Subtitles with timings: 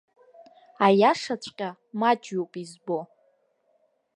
[0.85, 1.69] Аиашаҵәҟьа
[1.99, 2.99] маҷҩуп избо.